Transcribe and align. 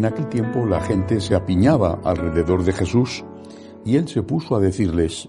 En 0.00 0.06
aquel 0.06 0.30
tiempo 0.30 0.64
la 0.64 0.80
gente 0.80 1.20
se 1.20 1.34
apiñaba 1.34 2.00
alrededor 2.04 2.64
de 2.64 2.72
Jesús 2.72 3.22
y 3.84 3.96
él 3.96 4.08
se 4.08 4.22
puso 4.22 4.56
a 4.56 4.58
decirles, 4.58 5.28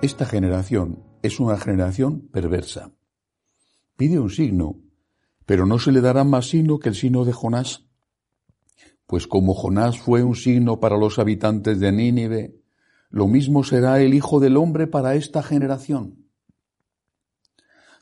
esta 0.00 0.24
generación 0.24 1.04
es 1.20 1.38
una 1.38 1.58
generación 1.58 2.30
perversa. 2.32 2.92
Pide 3.94 4.20
un 4.20 4.30
signo, 4.30 4.80
pero 5.44 5.66
no 5.66 5.78
se 5.78 5.92
le 5.92 6.00
dará 6.00 6.24
más 6.24 6.48
signo 6.48 6.78
que 6.78 6.88
el 6.88 6.94
signo 6.94 7.26
de 7.26 7.34
Jonás. 7.34 7.84
Pues 9.04 9.26
como 9.26 9.52
Jonás 9.52 9.98
fue 9.98 10.22
un 10.22 10.34
signo 10.34 10.80
para 10.80 10.96
los 10.96 11.18
habitantes 11.18 11.78
de 11.78 11.92
Nínive, 11.92 12.56
lo 13.10 13.28
mismo 13.28 13.64
será 13.64 14.00
el 14.00 14.14
Hijo 14.14 14.40
del 14.40 14.56
Hombre 14.56 14.86
para 14.86 15.14
esta 15.14 15.42
generación. 15.42 16.27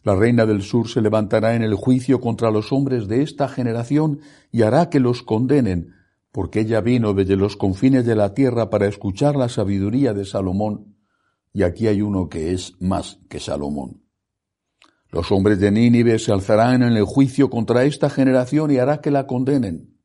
La 0.07 0.15
reina 0.15 0.47
del 0.47 0.63
sur 0.63 0.89
se 0.89 1.01
levantará 1.01 1.57
en 1.57 1.65
el 1.65 1.75
juicio 1.75 2.21
contra 2.21 2.53
los 2.53 2.71
hombres 2.71 3.09
de 3.09 3.23
esta 3.23 3.49
generación 3.49 4.21
y 4.53 4.63
hará 4.63 4.89
que 4.89 5.01
los 5.01 5.25
condenen, 5.25 5.95
porque 6.31 6.61
ella 6.61 6.81
vino 6.81 7.13
desde 7.13 7.35
los 7.35 7.57
confines 7.57 8.07
de 8.07 8.15
la 8.15 8.33
tierra 8.33 8.71
para 8.71 8.87
escuchar 8.87 9.35
la 9.35 9.49
sabiduría 9.49 10.15
de 10.15 10.25
Salomón, 10.25 10.95
y 11.53 11.65
aquí 11.65 11.89
hay 11.89 12.03
uno 12.03 12.29
que 12.29 12.53
es 12.53 12.75
más 12.79 13.19
que 13.29 13.41
Salomón. 13.41 14.05
Los 15.11 15.33
hombres 15.33 15.59
de 15.59 15.73
Nínive 15.73 16.21
se 16.21 16.31
alzarán 16.31 16.85
en 16.85 16.93
el 16.93 17.05
juicio 17.05 17.51
contra 17.51 17.83
esta 17.83 18.09
generación 18.09 18.71
y 18.71 18.77
hará 18.77 19.01
que 19.01 19.11
la 19.11 19.27
condenen, 19.27 19.99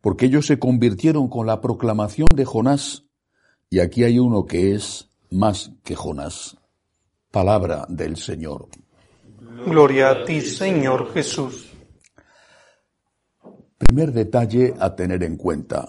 porque 0.00 0.26
ellos 0.26 0.46
se 0.46 0.60
convirtieron 0.60 1.26
con 1.28 1.44
la 1.44 1.60
proclamación 1.60 2.28
de 2.36 2.44
Jonás, 2.44 3.06
y 3.68 3.80
aquí 3.80 4.04
hay 4.04 4.20
uno 4.20 4.46
que 4.46 4.76
es 4.76 5.10
más 5.28 5.72
que 5.82 5.96
Jonás. 5.96 6.56
Palabra 7.32 7.84
del 7.88 8.16
Señor. 8.16 8.68
Gloria 9.66 10.10
a 10.10 10.24
ti, 10.24 10.40
Señor 10.40 11.12
Jesús. 11.12 11.72
Primer 13.76 14.12
detalle 14.12 14.74
a 14.78 14.94
tener 14.94 15.22
en 15.22 15.36
cuenta, 15.36 15.88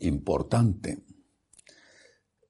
importante. 0.00 1.04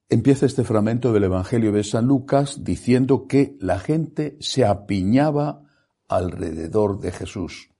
Empieza 0.08 0.46
este 0.46 0.64
fragmento 0.64 1.12
del 1.12 1.24
Evangelio 1.24 1.72
de 1.72 1.84
San 1.84 2.06
Lucas 2.06 2.64
diciendo 2.64 3.26
que 3.26 3.56
la 3.60 3.78
gente 3.78 4.36
se 4.40 4.64
apiñaba 4.64 5.62
alrededor 6.08 7.00
de 7.00 7.12
Jesús. 7.12 7.70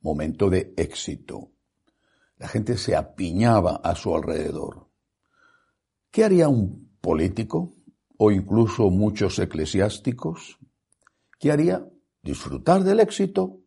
Momento 0.00 0.50
de 0.50 0.74
éxito. 0.76 1.52
La 2.36 2.48
gente 2.48 2.76
se 2.76 2.94
apiñaba 2.94 3.76
a 3.76 3.94
su 3.94 4.14
alrededor. 4.14 4.88
¿Qué 6.10 6.24
haría 6.24 6.48
un 6.48 6.96
político 7.00 7.76
o 8.18 8.30
incluso 8.30 8.90
muchos 8.90 9.38
eclesiásticos? 9.38 10.58
¿Qué 11.38 11.50
haría? 11.50 11.86
Disfrutar 12.22 12.84
del 12.84 13.00
éxito, 13.00 13.58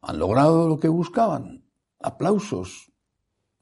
han 0.00 0.18
logrado 0.18 0.68
lo 0.68 0.78
que 0.78 0.88
buscaban, 0.88 1.64
aplausos, 2.00 2.92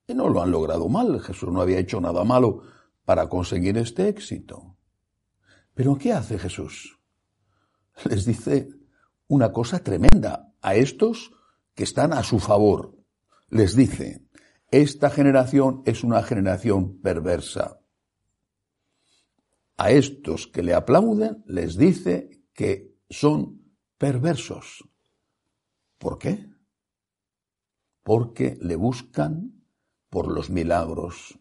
y 0.07 0.15
no 0.15 0.29
lo 0.29 0.43
han 0.43 0.51
logrado 0.51 0.89
mal. 0.89 1.21
Jesús 1.21 1.53
no 1.53 1.61
había 1.61 1.79
hecho 1.79 2.01
nada 2.01 2.25
malo 2.25 2.63
para 3.05 3.29
conseguir 3.29 3.79
este 3.79 4.09
éxito. 4.09 4.77
Pero 5.75 5.97
¿qué 5.97 6.13
hace 6.13 6.39
Jesús? 6.39 6.99
Les 8.05 8.25
dice 8.25 8.69
una 9.29 9.53
cosa 9.53 9.79
tremenda 9.79 10.53
a 10.61 10.75
estos 10.75 11.31
que 11.75 11.85
están 11.85 12.13
a 12.13 12.23
su 12.23 12.41
favor. 12.41 12.97
Les 13.49 13.77
dice, 13.77 14.27
esta 14.71 15.11
generación 15.11 15.83
es 15.85 16.03
una 16.03 16.23
generación 16.23 17.01
perversa. 17.01 17.81
A 19.77 19.91
estos 19.91 20.47
que 20.47 20.63
le 20.63 20.75
aplauden 20.75 21.43
les 21.47 21.77
dice 21.77 22.43
que 22.53 22.90
son 23.11 23.75
perversos. 23.99 24.89
¿Por 25.99 26.19
qué? 26.19 26.49
Porque 28.03 28.57
le 28.63 28.77
buscan 28.77 29.67
por 30.09 30.33
los 30.33 30.49
milagros. 30.49 31.39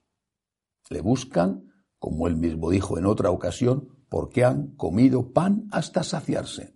Le 0.89 1.01
buscan, 1.01 1.71
como 1.99 2.27
él 2.27 2.35
mismo 2.35 2.71
dijo 2.71 2.97
en 2.97 3.05
otra 3.05 3.29
ocasión, 3.29 3.87
porque 4.09 4.43
han 4.43 4.75
comido 4.75 5.31
pan 5.31 5.67
hasta 5.71 6.03
saciarse. 6.03 6.75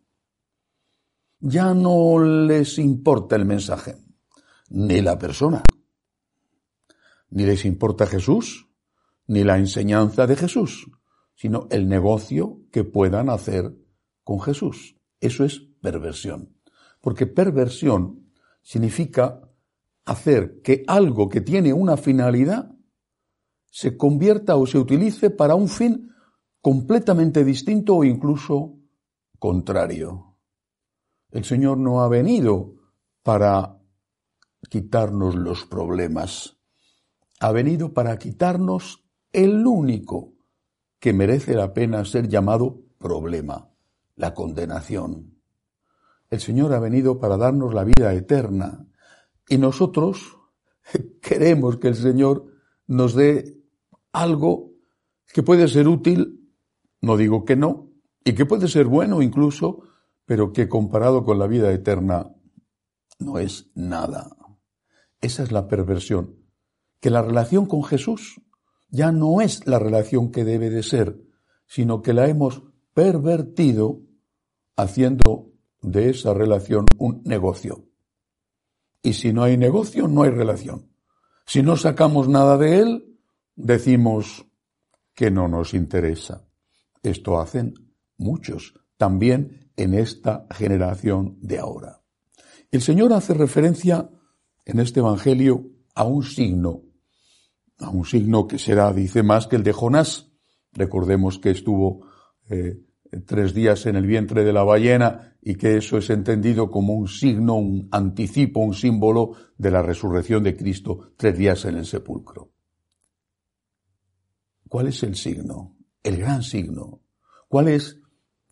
Ya 1.39 1.73
no 1.73 2.23
les 2.23 2.77
importa 2.77 3.35
el 3.35 3.45
mensaje, 3.45 3.97
ni 4.69 5.01
la 5.01 5.17
persona, 5.17 5.63
ni 7.29 7.43
les 7.43 7.65
importa 7.65 8.05
Jesús, 8.05 8.69
ni 9.27 9.43
la 9.43 9.57
enseñanza 9.57 10.25
de 10.25 10.37
Jesús, 10.37 10.89
sino 11.35 11.67
el 11.69 11.89
negocio 11.89 12.61
que 12.71 12.85
puedan 12.85 13.29
hacer 13.29 13.75
con 14.23 14.39
Jesús. 14.41 14.95
Eso 15.19 15.43
es 15.43 15.61
perversión. 15.81 16.55
Porque 17.01 17.27
perversión 17.27 18.31
significa 18.61 19.41
hacer 20.05 20.61
que 20.61 20.83
algo 20.87 21.29
que 21.29 21.41
tiene 21.41 21.73
una 21.73 21.97
finalidad 21.97 22.71
se 23.69 23.97
convierta 23.97 24.55
o 24.55 24.65
se 24.65 24.77
utilice 24.77 25.29
para 25.29 25.55
un 25.55 25.67
fin 25.67 26.11
completamente 26.61 27.43
distinto 27.43 27.95
o 27.95 28.03
incluso 28.03 28.77
contrario. 29.39 30.37
El 31.31 31.43
Señor 31.43 31.77
no 31.77 32.01
ha 32.01 32.07
venido 32.07 32.75
para 33.23 33.79
quitarnos 34.69 35.35
los 35.35 35.65
problemas, 35.65 36.57
ha 37.39 37.51
venido 37.51 37.93
para 37.93 38.17
quitarnos 38.17 39.03
el 39.31 39.65
único 39.65 40.33
que 40.99 41.11
merece 41.11 41.55
la 41.55 41.73
pena 41.73 42.05
ser 42.05 42.29
llamado 42.29 42.81
problema, 42.99 43.72
la 44.23 44.33
condenación. 44.33 45.37
El 46.29 46.39
Señor 46.39 46.71
ha 46.71 46.79
venido 46.79 47.19
para 47.19 47.35
darnos 47.35 47.73
la 47.73 47.83
vida 47.83 48.13
eterna 48.13 48.87
y 49.49 49.57
nosotros 49.57 50.37
queremos 51.21 51.75
que 51.75 51.89
el 51.89 51.95
Señor 51.95 52.45
nos 52.87 53.15
dé 53.15 53.57
algo 54.13 54.71
que 55.27 55.43
puede 55.43 55.67
ser 55.67 55.89
útil, 55.89 56.49
no 57.01 57.17
digo 57.17 57.43
que 57.43 57.57
no, 57.57 57.89
y 58.23 58.31
que 58.31 58.45
puede 58.45 58.69
ser 58.69 58.85
bueno 58.85 59.21
incluso, 59.21 59.83
pero 60.23 60.53
que 60.53 60.69
comparado 60.69 61.25
con 61.25 61.37
la 61.37 61.47
vida 61.47 61.69
eterna 61.73 62.33
no 63.19 63.39
es 63.39 63.71
nada. 63.75 64.37
Esa 65.19 65.43
es 65.43 65.51
la 65.51 65.67
perversión, 65.67 66.37
que 67.01 67.09
la 67.09 67.23
relación 67.23 67.65
con 67.65 67.83
Jesús 67.83 68.39
ya 68.87 69.11
no 69.11 69.41
es 69.41 69.67
la 69.67 69.79
relación 69.79 70.31
que 70.31 70.45
debe 70.45 70.69
de 70.69 70.83
ser, 70.83 71.19
sino 71.67 72.01
que 72.01 72.13
la 72.13 72.29
hemos 72.29 72.63
pervertido 72.93 73.99
haciendo 74.75 75.51
de 75.81 76.09
esa 76.09 76.33
relación 76.33 76.85
un 76.97 77.21
negocio. 77.23 77.85
Y 79.01 79.13
si 79.13 79.33
no 79.33 79.43
hay 79.43 79.57
negocio, 79.57 80.07
no 80.07 80.23
hay 80.23 80.29
relación. 80.29 80.89
Si 81.45 81.61
no 81.61 81.75
sacamos 81.75 82.29
nada 82.29 82.57
de 82.57 82.79
él, 82.79 83.19
decimos 83.55 84.45
que 85.13 85.29
no 85.29 85.47
nos 85.47 85.73
interesa. 85.73 86.47
Esto 87.01 87.39
hacen 87.39 87.73
muchos, 88.17 88.73
también 88.97 89.71
en 89.75 89.93
esta 89.93 90.47
generación 90.51 91.37
de 91.41 91.59
ahora. 91.59 92.01
El 92.71 92.81
Señor 92.81 93.13
hace 93.13 93.33
referencia 93.33 94.09
en 94.65 94.79
este 94.79 95.01
Evangelio 95.01 95.69
a 95.95 96.05
un 96.05 96.23
signo, 96.23 96.83
a 97.79 97.89
un 97.89 98.05
signo 98.05 98.47
que 98.47 98.57
será, 98.57 98.93
dice, 98.93 99.21
más 99.21 99.47
que 99.47 99.57
el 99.57 99.63
de 99.63 99.73
Jonás. 99.73 100.31
Recordemos 100.71 101.37
que 101.37 101.51
estuvo 101.51 102.07
eh, 102.49 102.79
tres 103.21 103.53
días 103.53 103.85
en 103.85 103.95
el 103.95 104.05
vientre 104.05 104.43
de 104.43 104.53
la 104.53 104.63
ballena 104.63 105.35
y 105.41 105.55
que 105.55 105.77
eso 105.77 105.97
es 105.97 106.09
entendido 106.09 106.71
como 106.71 106.93
un 106.93 107.07
signo, 107.07 107.55
un 107.55 107.87
anticipo, 107.91 108.61
un 108.61 108.73
símbolo 108.73 109.33
de 109.57 109.71
la 109.71 109.81
resurrección 109.81 110.43
de 110.43 110.55
Cristo 110.55 111.11
tres 111.17 111.37
días 111.37 111.65
en 111.65 111.77
el 111.77 111.85
sepulcro. 111.85 112.51
¿Cuál 114.67 114.87
es 114.87 115.03
el 115.03 115.15
signo? 115.15 115.77
El 116.01 116.17
gran 116.17 116.41
signo. 116.41 117.01
¿Cuál 117.47 117.67
es 117.67 117.99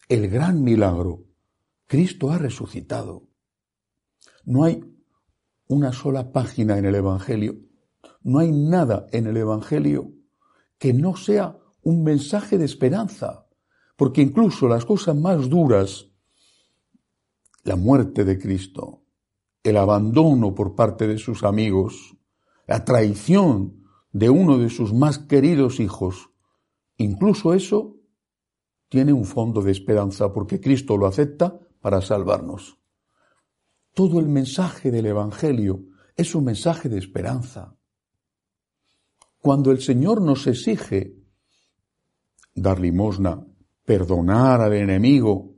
el 0.07 0.30
gran 0.30 0.63
milagro? 0.63 1.25
Cristo 1.88 2.31
ha 2.31 2.38
resucitado. 2.38 3.27
No 4.45 4.63
hay 4.63 4.83
una 5.68 5.94
sola 5.94 6.31
página 6.31 6.77
en 6.77 6.86
el 6.86 6.95
Evangelio, 6.95 7.56
no 8.24 8.39
hay 8.39 8.51
nada 8.51 9.07
en 9.12 9.27
el 9.27 9.38
Evangelio 9.38 10.12
que 10.77 10.94
no 10.94 11.15
sea 11.15 11.57
un 11.83 12.03
mensaje 12.03 12.57
de 12.57 12.65
esperanza, 12.65 13.47
porque 14.01 14.24
incluso 14.24 14.68
las 14.68 14.83
cosas 14.83 15.15
más 15.15 15.48
duras, 15.48 16.09
la 17.63 17.75
muerte 17.75 18.25
de 18.25 18.39
Cristo, 18.39 19.03
el 19.62 19.77
abandono 19.77 20.56
por 20.56 20.74
parte 20.74 21.06
de 21.06 21.19
sus 21.19 21.44
amigos, 21.44 22.18
la 22.65 22.83
traición 22.83 23.83
de 24.12 24.31
uno 24.31 24.57
de 24.57 24.71
sus 24.71 24.92
más 24.92 25.19
queridos 25.19 25.80
hijos, 25.80 26.31
incluso 26.98 27.53
eso 27.53 27.98
tiene 28.89 29.13
un 29.13 29.25
fondo 29.25 29.62
de 29.62 29.71
esperanza 29.71 30.33
porque 30.33 30.59
Cristo 30.59 30.98
lo 30.98 31.06
acepta 31.06 31.59
para 31.80 32.01
salvarnos. 32.01 32.80
Todo 33.94 34.19
el 34.19 34.30
mensaje 34.30 34.89
del 34.89 35.06
Evangelio 35.06 35.86
es 36.18 36.33
un 36.33 36.45
mensaje 36.45 36.89
de 36.89 36.98
esperanza. 36.98 37.77
Cuando 39.38 39.69
el 39.69 39.80
Señor 39.80 40.24
nos 40.24 40.48
exige 40.48 41.18
dar 42.56 42.80
limosna, 42.80 43.45
perdonar 43.91 44.61
al 44.61 44.71
enemigo, 44.71 45.53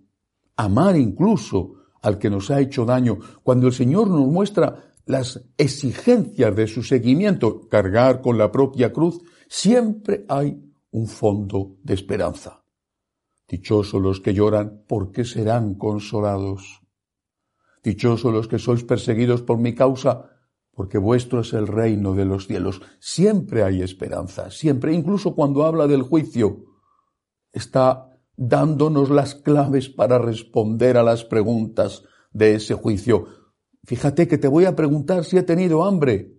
amar 0.55 0.97
incluso 0.97 1.75
al 2.01 2.17
que 2.17 2.31
nos 2.31 2.49
ha 2.49 2.59
hecho 2.61 2.83
daño, 2.83 3.19
cuando 3.43 3.67
el 3.67 3.73
Señor 3.73 4.09
nos 4.09 4.25
muestra 4.25 4.91
las 5.05 5.39
exigencias 5.55 6.55
de 6.55 6.65
su 6.65 6.81
seguimiento, 6.81 7.67
cargar 7.69 8.21
con 8.21 8.39
la 8.39 8.51
propia 8.51 8.91
cruz, 8.91 9.21
siempre 9.47 10.25
hay 10.27 10.59
un 10.89 11.05
fondo 11.05 11.75
de 11.83 11.93
esperanza. 11.93 12.63
Dichosos 13.47 14.01
los 14.01 14.19
que 14.19 14.33
lloran, 14.33 14.83
porque 14.87 15.25
serán 15.25 15.75
consolados. 15.75 16.81
Dichosos 17.83 18.33
los 18.33 18.47
que 18.47 18.57
sois 18.57 18.83
perseguidos 18.83 19.43
por 19.43 19.59
mi 19.59 19.75
causa, 19.75 20.31
porque 20.71 20.97
vuestro 20.97 21.41
es 21.41 21.53
el 21.53 21.67
reino 21.67 22.15
de 22.15 22.25
los 22.25 22.47
cielos. 22.47 22.81
Siempre 22.99 23.61
hay 23.61 23.83
esperanza, 23.83 24.49
siempre, 24.49 24.91
incluso 24.91 25.35
cuando 25.35 25.65
habla 25.65 25.85
del 25.85 26.01
juicio, 26.01 26.65
está 27.51 28.09
dándonos 28.35 29.09
las 29.09 29.35
claves 29.35 29.89
para 29.89 30.17
responder 30.19 30.97
a 30.97 31.03
las 31.03 31.23
preguntas 31.23 32.03
de 32.31 32.55
ese 32.55 32.73
juicio. 32.73 33.25
Fíjate 33.83 34.27
que 34.27 34.37
te 34.37 34.47
voy 34.47 34.65
a 34.65 34.75
preguntar 34.75 35.25
si 35.25 35.37
he 35.37 35.43
tenido 35.43 35.83
hambre. 35.83 36.37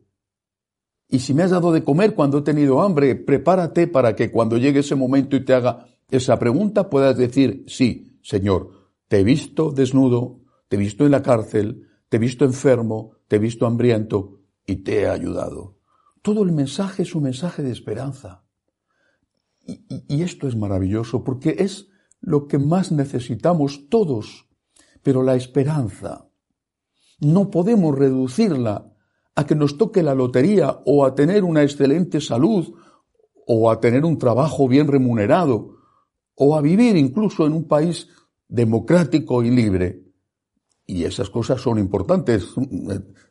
Y 1.08 1.20
si 1.20 1.34
me 1.34 1.42
has 1.42 1.50
dado 1.50 1.72
de 1.72 1.84
comer 1.84 2.14
cuando 2.14 2.38
he 2.38 2.42
tenido 2.42 2.80
hambre, 2.80 3.14
prepárate 3.14 3.86
para 3.86 4.16
que 4.16 4.30
cuando 4.30 4.56
llegue 4.56 4.80
ese 4.80 4.94
momento 4.94 5.36
y 5.36 5.44
te 5.44 5.54
haga 5.54 5.86
esa 6.10 6.38
pregunta 6.38 6.90
puedas 6.90 7.16
decir, 7.16 7.64
sí, 7.66 8.18
Señor, 8.22 8.92
te 9.08 9.20
he 9.20 9.24
visto 9.24 9.70
desnudo, 9.70 10.40
te 10.68 10.76
he 10.76 10.78
visto 10.78 11.04
en 11.04 11.12
la 11.12 11.22
cárcel, 11.22 11.88
te 12.08 12.16
he 12.16 12.20
visto 12.20 12.44
enfermo, 12.44 13.12
te 13.28 13.36
he 13.36 13.38
visto 13.38 13.66
hambriento 13.66 14.40
y 14.66 14.76
te 14.76 15.02
he 15.02 15.08
ayudado. 15.08 15.78
Todo 16.22 16.42
el 16.42 16.52
mensaje 16.52 17.02
es 17.02 17.14
un 17.14 17.24
mensaje 17.24 17.62
de 17.62 17.70
esperanza. 17.70 18.43
Y, 19.66 20.22
esto 20.22 20.48
es 20.48 20.56
maravilloso 20.56 21.24
porque 21.24 21.56
es 21.58 21.88
lo 22.20 22.46
que 22.46 22.58
más 22.58 22.92
necesitamos 22.92 23.88
todos. 23.88 24.46
Pero 25.02 25.22
la 25.22 25.34
esperanza 25.34 26.28
no 27.20 27.50
podemos 27.50 27.96
reducirla 27.96 28.92
a 29.34 29.46
que 29.46 29.54
nos 29.54 29.76
toque 29.76 30.02
la 30.02 30.14
lotería 30.14 30.80
o 30.86 31.04
a 31.04 31.14
tener 31.14 31.44
una 31.44 31.62
excelente 31.62 32.20
salud 32.20 32.74
o 33.46 33.70
a 33.70 33.80
tener 33.80 34.04
un 34.04 34.18
trabajo 34.18 34.68
bien 34.68 34.86
remunerado 34.86 35.76
o 36.36 36.56
a 36.56 36.60
vivir 36.60 36.96
incluso 36.96 37.46
en 37.46 37.52
un 37.52 37.66
país 37.66 38.08
democrático 38.48 39.42
y 39.42 39.50
libre. 39.50 40.02
Y 40.86 41.04
esas 41.04 41.30
cosas 41.30 41.60
son 41.60 41.78
importantes. 41.78 42.54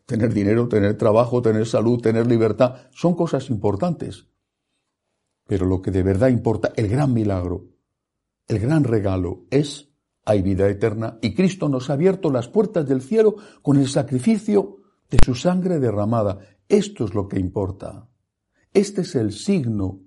Tener 0.06 0.34
dinero, 0.34 0.68
tener 0.68 0.98
trabajo, 0.98 1.42
tener 1.42 1.66
salud, 1.66 2.02
tener 2.02 2.28
libertad, 2.28 2.76
son 2.92 3.16
cosas 3.16 3.50
importantes. 3.50 4.28
Pero 5.45 5.66
lo 5.66 5.81
que 5.81 5.92
de 5.92 6.04
verdad 6.04 6.30
importa, 6.30 6.72
el 6.75 6.88
gran 6.88 7.13
milagro, 7.13 7.68
el 8.48 8.60
gran 8.60 8.84
regalo 8.84 9.45
es 9.50 9.90
hay 10.25 10.42
vida 10.42 10.69
eterna 10.69 11.18
y 11.22 11.34
Cristo 11.34 11.68
nos 11.68 11.90
ha 11.90 11.94
abierto 11.94 12.31
las 12.31 12.48
puertas 12.48 12.88
del 12.88 13.01
cielo 13.01 13.36
con 13.62 13.78
el 13.78 13.90
sacrificio 13.90 14.78
de 15.10 15.18
su 15.24 15.36
sangre 15.36 15.80
derramada. 15.80 16.40
Esto 16.69 17.06
es 17.06 17.13
lo 17.13 17.28
que 17.28 17.40
importa. 17.40 18.07
Este 18.74 19.01
es 19.01 19.16
el 19.16 19.34
signo. 19.34 20.00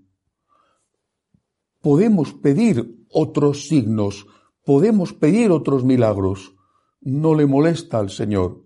Podemos 1.80 2.32
pedir 2.32 3.06
otros 3.10 3.68
signos, 3.68 4.26
podemos 4.64 5.12
pedir 5.12 5.50
otros 5.50 5.84
milagros. 5.84 6.56
No 7.00 7.34
le 7.34 7.46
molesta 7.46 7.98
al 7.98 8.10
Señor. 8.10 8.64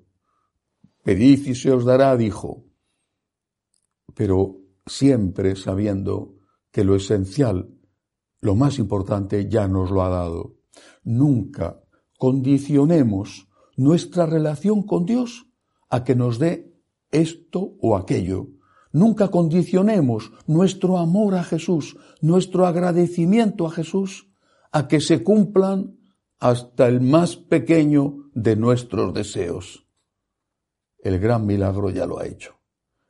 Pedid 1.03 1.47
y 1.49 1.55
se 1.55 1.73
os 1.73 1.85
dará, 1.85 2.17
dijo. 2.17 2.65
Pero 4.15 4.57
siempre 4.87 5.57
sabiendo 5.57 6.40
que 6.71 6.85
lo 6.85 6.95
esencial, 6.95 7.71
lo 8.41 8.55
más 8.55 8.79
importante, 8.79 9.49
ya 9.49 9.69
nos 9.69 9.91
lo 9.91 10.03
ha 10.03 10.09
dado. 10.09 10.57
Nunca 11.03 11.81
condicionemos 12.19 13.49
nuestra 13.77 14.27
relación 14.27 14.83
con 14.83 15.07
Dios 15.07 15.47
a 15.89 16.05
que 16.05 16.15
nos 16.15 16.39
dé 16.39 16.73
esto 17.11 17.77
o 17.81 17.97
aquello. 17.97 18.49
Nunca 18.93 19.29
condicionemos 19.29 20.33
nuestro 20.47 20.99
amor 20.99 21.35
a 21.35 21.45
Jesús, 21.45 21.97
nuestro 22.21 22.67
agradecimiento 22.67 23.67
a 23.67 23.71
Jesús, 23.71 24.29
a 24.73 24.89
que 24.89 25.01
se 25.01 25.23
cumplan 25.23 25.99
hasta 26.39 26.89
el 26.89 27.01
más 27.01 27.37
pequeño 27.37 28.31
de 28.35 28.57
nuestros 28.57 29.13
deseos. 29.15 29.87
El 30.99 31.19
gran 31.19 31.47
milagro 31.47 31.91
ya 31.91 32.07
lo 32.07 32.19
ha 32.19 32.27
hecho. 32.27 32.55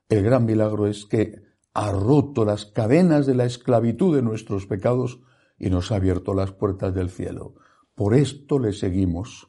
El 0.09 0.23
gran 0.23 0.45
milagro 0.45 0.87
es 0.87 1.07
que 1.07 1.50
ha 1.81 1.93
roto 1.93 2.45
las 2.45 2.67
cadenas 2.67 3.25
de 3.25 3.35
la 3.35 3.47
esclavitud 3.47 4.15
de 4.15 4.21
nuestros 4.21 4.67
pecados 4.67 5.21
y 5.59 5.71
nos 5.71 5.91
ha 5.91 5.97
abierto 5.97 6.35
las 6.35 6.53
puertas 6.53 6.95
del 6.95 7.09
cielo. 7.09 7.55
Por 7.95 8.13
esto 8.13 8.59
le 8.59 8.75
seguimos, 8.75 9.49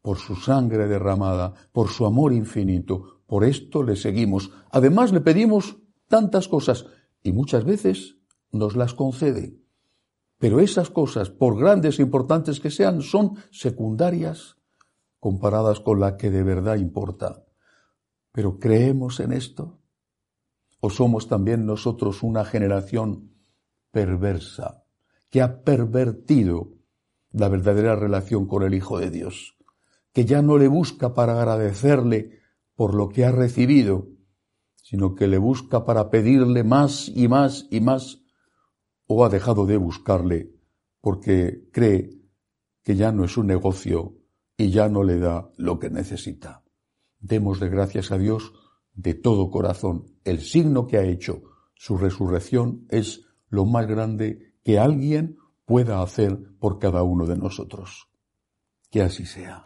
por 0.00 0.18
su 0.18 0.36
sangre 0.36 0.86
derramada, 0.86 1.54
por 1.72 1.88
su 1.88 2.06
amor 2.06 2.32
infinito, 2.32 3.22
por 3.26 3.42
esto 3.42 3.82
le 3.82 3.96
seguimos. 3.96 4.52
Además 4.70 5.12
le 5.12 5.20
pedimos 5.20 5.78
tantas 6.06 6.46
cosas 6.46 6.86
y 7.24 7.32
muchas 7.32 7.64
veces 7.64 8.16
nos 8.52 8.76
las 8.76 8.94
concede. 8.94 9.58
Pero 10.38 10.60
esas 10.60 10.88
cosas, 10.88 11.30
por 11.30 11.58
grandes 11.58 11.98
e 11.98 12.02
importantes 12.02 12.60
que 12.60 12.70
sean, 12.70 13.02
son 13.02 13.38
secundarias 13.50 14.56
comparadas 15.18 15.80
con 15.80 15.98
la 15.98 16.16
que 16.16 16.30
de 16.30 16.44
verdad 16.44 16.76
importa. 16.76 17.44
Pero 18.30 18.60
creemos 18.60 19.18
en 19.18 19.32
esto. 19.32 19.80
¿O 20.86 20.90
somos 20.90 21.26
también 21.26 21.66
nosotros 21.66 22.22
una 22.22 22.44
generación 22.44 23.32
perversa 23.90 24.84
que 25.30 25.42
ha 25.42 25.64
pervertido 25.64 26.74
la 27.32 27.48
verdadera 27.48 27.96
relación 27.96 28.46
con 28.46 28.62
el 28.62 28.72
Hijo 28.72 29.00
de 29.00 29.10
Dios? 29.10 29.56
Que 30.12 30.24
ya 30.24 30.42
no 30.42 30.58
le 30.58 30.68
busca 30.68 31.12
para 31.12 31.40
agradecerle 31.40 32.38
por 32.76 32.94
lo 32.94 33.08
que 33.08 33.24
ha 33.24 33.32
recibido, 33.32 34.10
sino 34.76 35.16
que 35.16 35.26
le 35.26 35.38
busca 35.38 35.84
para 35.84 36.08
pedirle 36.08 36.62
más 36.62 37.08
y 37.08 37.26
más 37.26 37.66
y 37.68 37.80
más, 37.80 38.22
o 39.08 39.24
ha 39.24 39.28
dejado 39.28 39.66
de 39.66 39.78
buscarle 39.78 40.52
porque 41.00 41.68
cree 41.72 42.12
que 42.84 42.94
ya 42.94 43.10
no 43.10 43.24
es 43.24 43.36
un 43.36 43.48
negocio 43.48 44.18
y 44.56 44.70
ya 44.70 44.88
no 44.88 45.02
le 45.02 45.18
da 45.18 45.50
lo 45.56 45.80
que 45.80 45.90
necesita. 45.90 46.62
Démosle 47.18 47.70
gracias 47.70 48.12
a 48.12 48.18
Dios 48.18 48.52
de 48.96 49.14
todo 49.14 49.50
corazón. 49.50 50.06
El 50.24 50.40
signo 50.40 50.86
que 50.86 50.96
ha 50.96 51.04
hecho 51.04 51.42
su 51.74 51.96
resurrección 51.96 52.86
es 52.88 53.26
lo 53.48 53.64
más 53.64 53.86
grande 53.86 54.54
que 54.64 54.78
alguien 54.78 55.36
pueda 55.64 56.02
hacer 56.02 56.38
por 56.58 56.78
cada 56.78 57.02
uno 57.02 57.26
de 57.26 57.36
nosotros. 57.36 58.08
Que 58.90 59.02
así 59.02 59.26
sea. 59.26 59.62